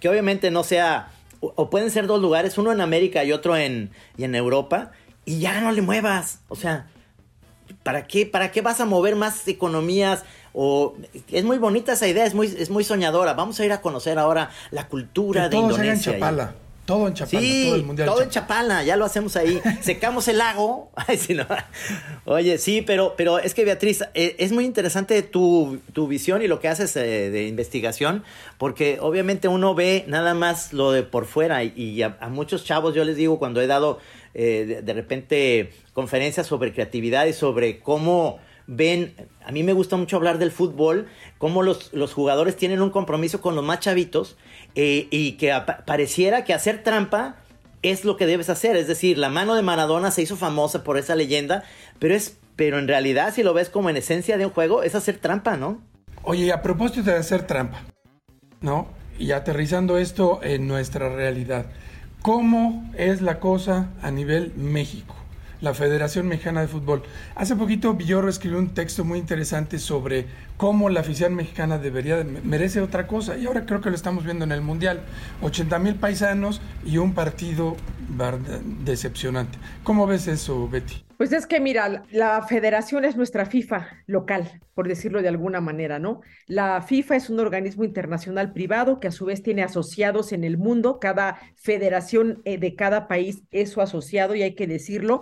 [0.00, 3.90] que obviamente no sea, o, pueden ser dos lugares, uno en América y otro en,
[4.16, 4.92] y en Europa,
[5.26, 6.40] y ya no le muevas.
[6.48, 6.88] O sea,
[7.90, 10.22] ¿Para qué, ¿Para qué vas a mover más economías?
[10.52, 10.94] O,
[11.32, 13.34] es muy bonita esa idea, es muy, es muy soñadora.
[13.34, 16.12] Vamos a ir a conocer ahora la cultura de Indonesia.
[16.12, 16.54] Chapala.
[16.90, 18.08] Todo en Chapala, sí, todo el mundial.
[18.08, 19.60] Todo en Chapala, ya lo hacemos ahí.
[19.80, 20.90] Secamos el lago.
[20.96, 21.46] Ay, sí, no.
[22.24, 26.48] Oye, sí, pero, pero es que Beatriz, eh, es muy interesante tu, tu, visión y
[26.48, 28.24] lo que haces eh, de investigación,
[28.58, 33.04] porque obviamente uno ve nada más lo de por fuera y, a, muchos chavos yo
[33.04, 34.00] les digo cuando he dado
[34.34, 38.40] eh, de, repente conferencias sobre creatividad y sobre cómo
[38.72, 42.90] ven, a mí me gusta mucho hablar del fútbol, cómo los, los jugadores tienen un
[42.90, 44.36] compromiso con los más chavitos
[44.76, 45.52] eh, y que
[45.86, 47.36] pareciera que hacer trampa
[47.82, 50.98] es lo que debes hacer, es decir, la mano de Maradona se hizo famosa por
[50.98, 51.64] esa leyenda,
[51.98, 54.94] pero es pero en realidad si lo ves como en esencia de un juego es
[54.94, 55.80] hacer trampa, ¿no?
[56.22, 57.82] Oye, a propósito de hacer trampa,
[58.60, 58.86] ¿no?
[59.18, 61.66] Y aterrizando esto en nuestra realidad.
[62.20, 65.16] ¿Cómo es la cosa a nivel México?
[65.60, 67.02] La Federación Mexicana de Fútbol.
[67.34, 72.80] Hace poquito Villoro escribió un texto muy interesante sobre cómo la afición mexicana debería merece
[72.80, 75.00] otra cosa y ahora creo que lo estamos viendo en el Mundial.
[75.42, 77.76] 80 mil paisanos y un partido
[78.84, 79.58] decepcionante.
[79.84, 81.04] ¿Cómo ves eso, Betty?
[81.20, 85.98] Pues es que mira, la federación es nuestra FIFA local, por decirlo de alguna manera,
[85.98, 86.22] ¿no?
[86.46, 90.56] La FIFA es un organismo internacional privado que a su vez tiene asociados en el
[90.56, 90.98] mundo.
[90.98, 95.20] Cada federación eh, de cada país es su asociado y hay que decirlo.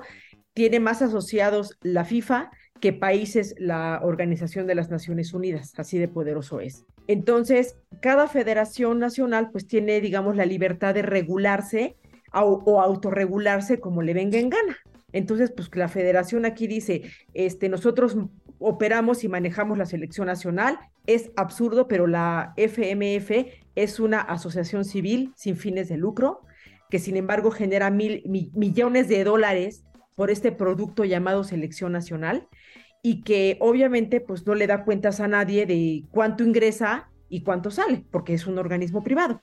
[0.59, 6.09] Tiene más asociados la FIFA que países la Organización de las Naciones Unidas, así de
[6.09, 6.85] poderoso es.
[7.07, 11.94] Entonces, cada federación nacional pues tiene, digamos, la libertad de regularse
[12.33, 14.77] o autorregularse como le venga en gana.
[15.12, 17.03] Entonces, pues la federación aquí dice,
[17.35, 18.16] este, nosotros
[18.59, 23.31] operamos y manejamos la selección nacional, es absurdo, pero la FMF
[23.77, 26.40] es una asociación civil sin fines de lucro,
[26.90, 29.85] que sin embargo genera mil, millones de dólares
[30.18, 32.48] por este producto llamado selección nacional
[33.04, 37.70] y que obviamente pues no le da cuentas a nadie de cuánto ingresa y cuánto
[37.70, 39.42] sale, porque es un organismo privado.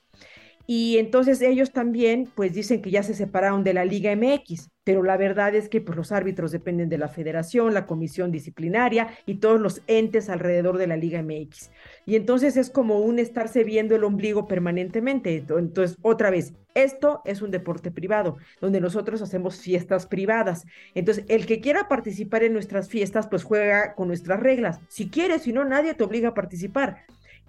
[0.66, 5.02] Y entonces ellos también pues dicen que ya se separaron de la Liga MX, pero
[5.02, 9.36] la verdad es que pues, los árbitros dependen de la federación, la comisión disciplinaria y
[9.36, 11.70] todos los entes alrededor de la Liga MX.
[12.04, 15.44] Y entonces es como un estarse viendo el ombligo permanentemente.
[15.48, 20.66] Entonces, otra vez, esto es un deporte privado, donde nosotros hacemos fiestas privadas.
[20.94, 24.78] Entonces, el que quiera participar en nuestras fiestas, pues juega con nuestras reglas.
[24.88, 27.06] Si quieres, si no, nadie te obliga a participar.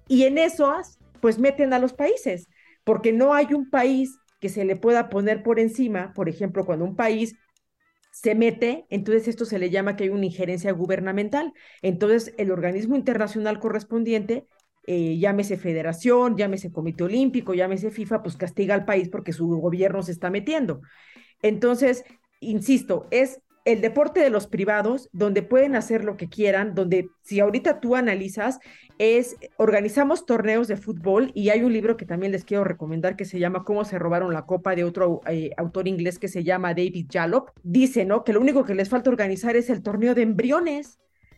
[0.07, 0.73] Y en eso,
[1.19, 2.47] pues meten a los países
[2.87, 6.85] porque no hay un país que se le pueda poner por encima, por ejemplo, cuando
[6.85, 7.35] un país
[8.13, 11.51] se mete, entonces esto se le llama que hay una injerencia gubernamental.
[11.81, 14.47] Entonces el organismo internacional correspondiente,
[14.85, 20.01] eh, llámese federación, llámese comité olímpico, llámese FIFA, pues castiga al país porque su gobierno
[20.01, 20.79] se está metiendo.
[21.41, 22.05] Entonces,
[22.39, 27.39] insisto, es el deporte de los privados, donde pueden hacer lo que quieran, donde si
[27.39, 28.59] ahorita tú analizas,
[28.97, 33.25] es organizamos torneos de fútbol y hay un libro que también les quiero recomendar que
[33.25, 36.73] se llama Cómo se robaron la copa de otro eh, autor inglés que se llama
[36.73, 37.51] David Jalop.
[37.61, 38.23] Dice, ¿no?
[38.23, 40.97] Que lo único que les falta organizar es el torneo de embriones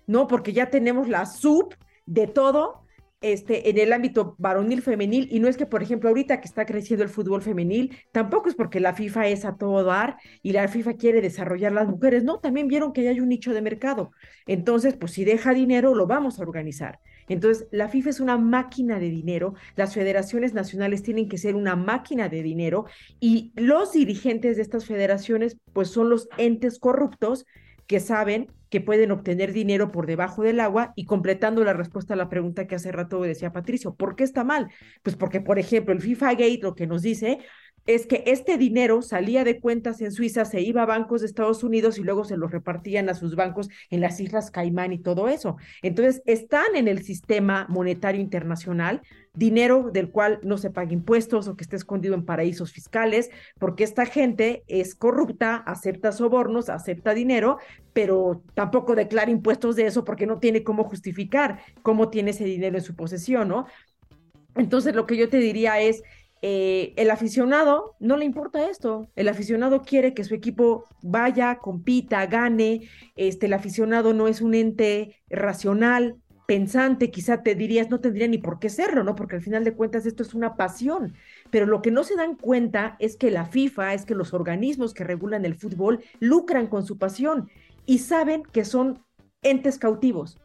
[0.10, 0.28] ¿no?
[0.28, 1.76] Porque ya tenemos la sub
[2.08, 2.82] de todo
[3.22, 6.66] este, en el ámbito varonil femenil, y no es que, por ejemplo, ahorita que está
[6.66, 10.68] creciendo el fútbol femenil, tampoco es porque la FIFA es a todo dar y la
[10.68, 14.12] FIFA quiere desarrollar las mujeres, no, también vieron que hay un nicho de mercado.
[14.46, 17.00] Entonces, pues si deja dinero, lo vamos a organizar.
[17.28, 21.76] Entonces, la FIFA es una máquina de dinero, las federaciones nacionales tienen que ser una
[21.76, 22.86] máquina de dinero
[23.20, 27.46] y los dirigentes de estas federaciones, pues son los entes corruptos
[27.90, 32.18] que saben que pueden obtener dinero por debajo del agua y completando la respuesta a
[32.18, 34.70] la pregunta que hace rato decía Patricio, ¿por qué está mal?
[35.02, 37.40] Pues porque, por ejemplo, el FIFA Gate lo que nos dice
[37.96, 41.64] es que este dinero salía de cuentas en Suiza, se iba a bancos de Estados
[41.64, 45.28] Unidos y luego se los repartían a sus bancos en las Islas Caimán y todo
[45.28, 45.58] eso.
[45.82, 49.02] Entonces, están en el sistema monetario internacional,
[49.34, 53.86] dinero del cual no se paga impuestos o que esté escondido en paraísos fiscales, porque
[53.86, 57.58] esta gente es corrupta, acepta sobornos, acepta dinero,
[57.94, 62.78] pero tampoco declara impuestos de eso porque no tiene cómo justificar cómo tiene ese dinero
[62.78, 63.66] en su posesión, ¿no?
[64.56, 66.04] Entonces, lo que yo te diría es,
[66.42, 69.10] eh, el aficionado no le importa esto.
[69.16, 72.90] El aficionado quiere que su equipo vaya, compita, gane.
[73.16, 78.40] Este, el aficionado no es un ente racional, pensante, quizá te dirías, no tendría ni
[78.40, 79.16] por qué serlo, ¿no?
[79.16, 81.14] Porque al final de cuentas esto es una pasión.
[81.52, 84.94] Pero lo que no se dan cuenta es que la FIFA, es que los organismos
[84.94, 87.50] que regulan el fútbol lucran con su pasión
[87.86, 89.04] y saben que son
[89.42, 90.40] entes cautivos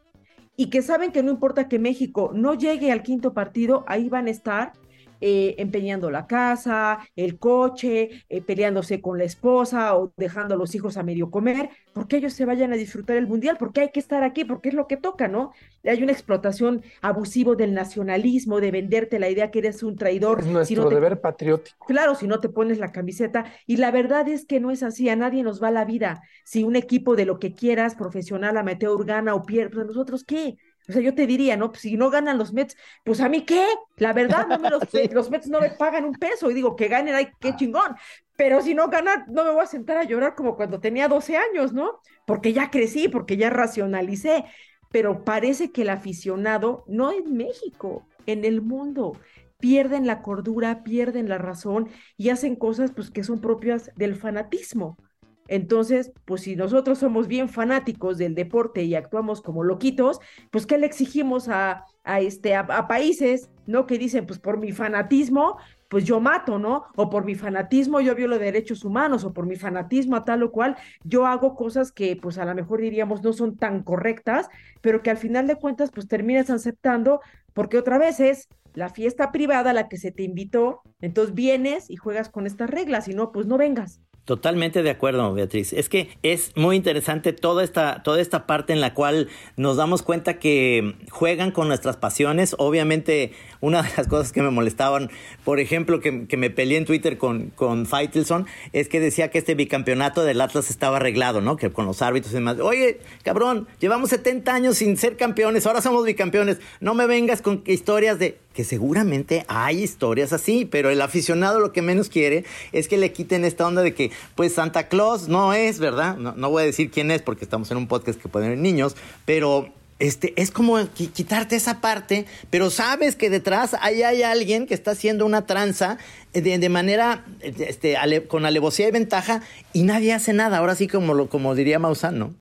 [0.56, 4.26] y que saben que no importa que México no llegue al quinto partido, ahí van
[4.26, 4.72] a estar
[5.20, 10.74] eh, empeñando la casa, el coche, eh, peleándose con la esposa o dejando a los
[10.74, 14.00] hijos a medio comer, porque ellos se vayan a disfrutar el mundial, porque hay que
[14.00, 15.52] estar aquí, porque es lo que toca, ¿no?
[15.84, 20.40] Hay una explotación abusiva del nacionalismo, de venderte la idea que eres un traidor.
[20.40, 21.86] Es nuestro deber patriótico.
[21.86, 23.44] Claro, si no te pones la camiseta.
[23.66, 26.22] Y la verdad es que no es así, a nadie nos va la vida.
[26.44, 30.56] Si un equipo de lo que quieras, profesional, amateur, gana o pierde, pues nosotros qué?
[30.88, 31.70] O sea, yo te diría, ¿no?
[31.70, 33.64] Pues si no ganan los Mets, pues a mí qué?
[33.96, 36.88] La verdad, no me los, los Mets no me pagan un peso y digo que
[36.88, 37.56] ganen, ay, qué ah.
[37.56, 37.96] chingón.
[38.36, 41.36] Pero si no ganan, no me voy a sentar a llorar como cuando tenía 12
[41.36, 42.00] años, ¿no?
[42.26, 44.44] Porque ya crecí, porque ya racionalicé.
[44.90, 49.18] Pero parece que el aficionado, no en México, en el mundo,
[49.58, 54.98] pierden la cordura, pierden la razón y hacen cosas pues que son propias del fanatismo.
[55.48, 60.78] Entonces, pues si nosotros somos bien fanáticos del deporte y actuamos como loquitos, pues ¿qué
[60.78, 63.86] le exigimos a, a este, a, países, ¿no?
[63.86, 66.84] Que dicen, pues por mi fanatismo, pues yo mato, ¿no?
[66.96, 70.50] O por mi fanatismo yo violo derechos humanos, o por mi fanatismo a tal o
[70.50, 74.48] cual, yo hago cosas que pues a lo mejor diríamos no son tan correctas,
[74.80, 77.20] pero que al final de cuentas pues terminas aceptando,
[77.52, 81.96] porque otra vez es la fiesta privada la que se te invitó, entonces vienes y
[81.96, 84.00] juegas con estas reglas, y no, pues no vengas.
[84.24, 85.74] Totalmente de acuerdo, Beatriz.
[85.74, 90.00] Es que es muy interesante toda esta, toda esta parte en la cual nos damos
[90.00, 92.56] cuenta que juegan con nuestras pasiones.
[92.56, 95.10] Obviamente, una de las cosas que me molestaban,
[95.44, 99.54] por ejemplo, que, me peleé en Twitter con, con Faitelson, es que decía que este
[99.54, 101.56] bicampeonato del Atlas estaba arreglado, ¿no?
[101.56, 102.58] Que con los árbitros y demás.
[102.60, 106.60] Oye, cabrón, llevamos 70 años sin ser campeones, ahora somos bicampeones.
[106.80, 111.72] No me vengas con historias de que seguramente hay historias así, pero el aficionado lo
[111.72, 115.52] que menos quiere es que le quiten esta onda de que, pues Santa Claus no
[115.52, 116.16] es, ¿verdad?
[116.16, 118.96] No, voy a decir quién es porque estamos en un podcast que pueden ver niños,
[119.26, 124.74] pero este, es como quitarte esa parte, pero sabes que detrás ahí hay alguien que
[124.74, 125.98] está haciendo una tranza
[126.32, 127.96] de, manera este,
[128.28, 130.58] con alevosía y ventaja y nadie hace nada.
[130.58, 132.34] Ahora sí, como, lo, como diría Maussan, ¿no?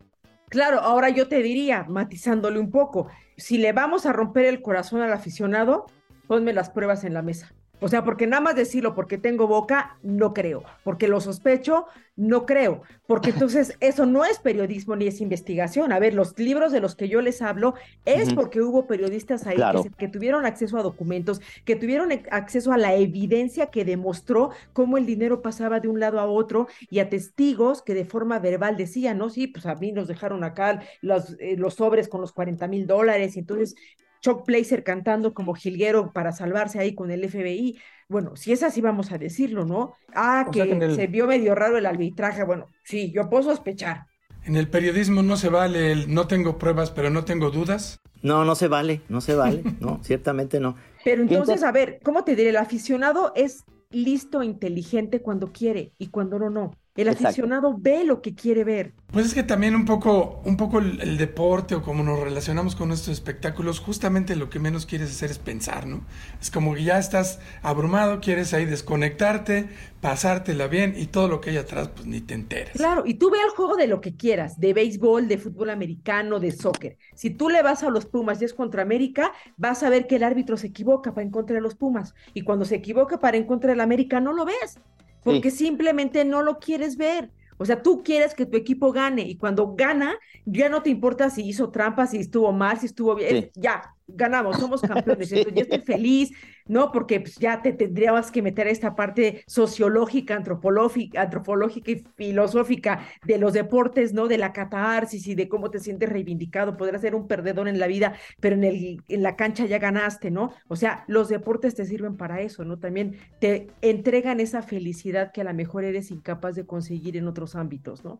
[0.50, 5.02] Claro, ahora yo te diría, matizándole un poco, si le vamos a romper el corazón
[5.02, 5.88] al aficionado,
[6.34, 7.54] ponme las pruebas en la mesa.
[7.80, 10.64] O sea, porque nada más decirlo porque tengo boca, no creo.
[10.84, 12.82] Porque lo sospecho, no creo.
[13.06, 15.92] Porque entonces eso no es periodismo ni es investigación.
[15.92, 19.58] A ver, los libros de los que yo les hablo es porque hubo periodistas ahí
[19.58, 24.98] que, que, tuvieron acceso a documentos, que tuvieron acceso a la evidencia que demostró cómo
[24.98, 28.76] el dinero pasaba de un lado a otro y a testigos que de forma verbal
[28.76, 32.32] decían, no, sí, pues a mí nos dejaron acá los, eh, los sobres con los
[32.32, 33.76] 40 mil dólares y entonces
[34.24, 37.78] Chuck Blazer cantando como jilguero para salvarse ahí con el FBI.
[38.08, 39.96] Bueno, si es así, vamos a decirlo, ¿no?
[40.16, 40.64] Ah, que,
[40.96, 42.44] se vio medio raro el arbitraje.
[42.44, 44.06] Bueno, sí, yo puedo sospechar.
[44.46, 48.00] En el periodismo no se vale el no tengo pruebas, pero no tengo dudas.
[48.22, 50.76] No, no se vale, no se vale, no, ciertamente no.
[51.04, 52.50] Pero entonces, a ver, ¿cómo te diré?
[52.50, 56.72] El aficionado es listo, inteligente cuando quiere y cuando no, no.
[56.96, 58.94] El aficionado ve lo que quiere ver.
[59.12, 62.92] Pues es que también un poco, un poco el, deporte o como nos relacionamos con
[62.92, 66.02] estos espectáculos, justamente lo que menos quieres hacer es pensar, ¿no?
[66.40, 69.70] Es como que ya estás abrumado, quieres ahí desconectarte,
[70.02, 72.74] pasártela bien y todo lo que hay atrás, pues ni te enteres.
[72.74, 76.40] Claro, y tú ve el juego de lo que quieras, de béisbol, de fútbol americano,
[76.40, 77.00] de soccer.
[77.16, 80.18] Si tú le vas a los Pumas y es contra América, vas a ver que
[80.18, 82.14] el árbitro se equivoca para en contra de los Pumas.
[82.36, 84.80] Y cuando se equivoca para en contra del América, no lo ves
[85.24, 87.32] porque simplemente no lo quieres ver.
[87.58, 90.16] O sea, tú quieres que tu equipo gane y cuando gana,
[90.46, 94.58] ya no te importa si hizo trampas, si estuvo mal, si estuvo bien, ya, ganamos,
[94.58, 95.32] somos campeones.
[95.32, 96.32] Entonces, yo estoy feliz,
[96.68, 96.92] ¿no?
[96.92, 103.06] Porque pues, ya te tendrías que meter a esta parte sociológica, antropológica, antropológica y filosófica
[103.26, 104.28] de los deportes, ¿no?
[104.28, 106.78] De la catarsis y de cómo te sientes reivindicado.
[106.78, 110.32] Podrás ser un perdedor en la vida, pero en, el, en la cancha ya ganaste,
[110.32, 110.54] ¿no?
[110.68, 112.80] O sea, los deportes te sirven para eso, ¿no?
[112.80, 117.56] También te entregan esa felicidad que a lo mejor eres incapaz de conseguir en otros
[117.56, 118.20] ámbitos, ¿no?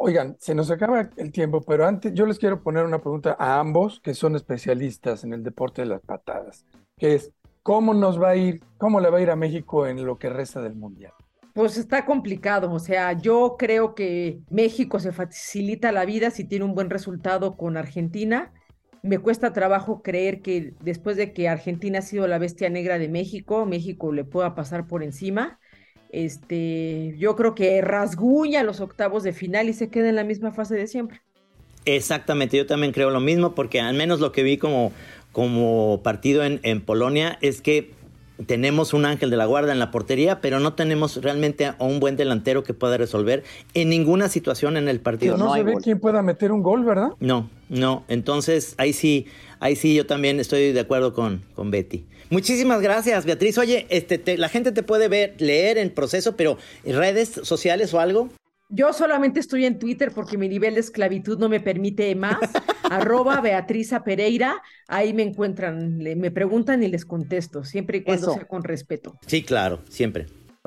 [0.00, 3.58] Oigan, se nos acaba el tiempo, pero antes yo les quiero poner una pregunta a
[3.58, 6.64] ambos que son especialistas en el deporte de las patadas,
[6.96, 7.32] que es,
[7.64, 10.30] ¿cómo nos va a ir, cómo le va a ir a México en lo que
[10.30, 11.12] resta del Mundial?
[11.52, 16.64] Pues está complicado, o sea, yo creo que México se facilita la vida si tiene
[16.64, 18.52] un buen resultado con Argentina.
[19.02, 23.08] Me cuesta trabajo creer que después de que Argentina ha sido la bestia negra de
[23.08, 25.58] México, México le pueda pasar por encima
[26.10, 30.52] este, yo creo que rasguña los octavos de final y se queda en la misma
[30.52, 31.20] fase de siempre.
[31.84, 34.92] Exactamente, yo también creo lo mismo, porque al menos lo que vi como,
[35.32, 37.92] como partido en, en Polonia es que
[38.46, 41.98] tenemos un ángel de la guarda en la portería, pero no tenemos realmente a un
[42.00, 43.42] buen delantero que pueda resolver
[43.74, 45.36] en ninguna situación en el partido.
[45.36, 47.10] no, se ve quién pueda meter un gol, ¿verdad?
[47.20, 48.04] No, no.
[48.08, 49.26] Entonces, ahí sí,
[49.60, 52.06] ahí sí yo también estoy de acuerdo con, con Betty.
[52.30, 53.56] Muchísimas gracias, Beatriz.
[53.58, 58.28] Oye, este, la gente te puede ver, leer en proceso, pero redes sociales o algo.
[58.70, 62.38] Yo solamente estoy en Twitter porque mi nivel de esclavitud no me permite más.
[62.90, 64.62] Arroba Beatriza Pereira.
[64.88, 69.14] Ahí me encuentran, me preguntan y les contesto, siempre y cuando sea con respeto.
[69.26, 70.26] Sí, claro, siempre.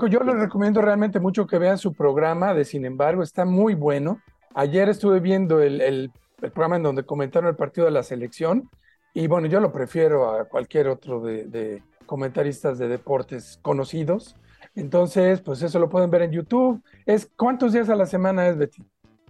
[0.09, 4.19] Yo les recomiendo realmente mucho que vean su programa de Sin embargo, está muy bueno.
[4.55, 6.11] Ayer estuve viendo el, el
[6.49, 8.69] programa en donde comentaron el partido de la selección
[9.13, 14.35] y bueno, yo lo prefiero a cualquier otro de, comentaristas de deportes conocidos.
[14.75, 16.81] Entonces, pues eso lo pueden ver en YouTube.
[17.05, 18.83] Es ¿Cuántos días a la semana es, Betty?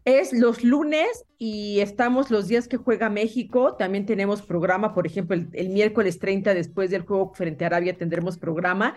[0.03, 3.75] Es los lunes y estamos los días que juega México.
[3.75, 7.95] También tenemos programa, por ejemplo, el, el, miércoles 30 después del juego frente a Arabia
[7.95, 8.95] tendremos programa,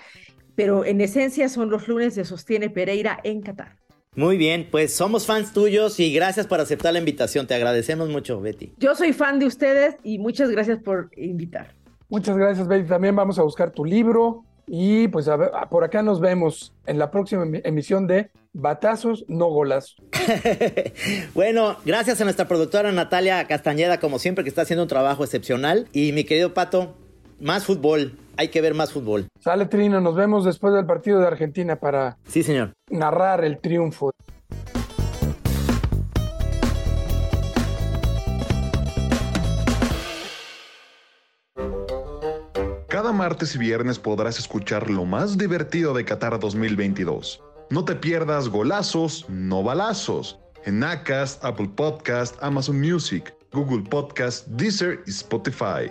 [0.55, 3.84] pero en esencia son los lunes de Sostiene Pereira en Qatar.
[4.17, 7.47] Muy bien, pues somos fans tuyos y gracias por aceptar la invitación.
[7.47, 8.73] Te agradecemos mucho, Betty.
[8.79, 11.75] Yo soy fan de ustedes y muchas gracias por invitar.
[12.09, 12.89] Muchas gracias, Betty.
[12.89, 16.99] También vamos a buscar tu libro y pues a ver, por acá nos vemos en
[16.99, 19.97] la próxima emisión de Batazos, no golazos.
[21.35, 25.89] bueno, gracias a nuestra productora Natalia Castañeda, como siempre, que está haciendo un trabajo excepcional.
[25.93, 26.95] Y mi querido Pato,
[27.41, 28.17] más fútbol.
[28.37, 29.29] Hay que ver más fútbol.
[29.41, 32.73] Sale Trino, nos vemos después del partido de Argentina para sí, señor.
[32.91, 34.11] narrar el triunfo.
[42.89, 47.43] Cada martes y viernes podrás escuchar lo más divertido de Qatar 2022.
[47.71, 50.39] No te pierdas golazos, no balazos.
[50.65, 55.91] En Acast, Apple Podcast, Amazon Music, Google Podcast, Deezer y Spotify.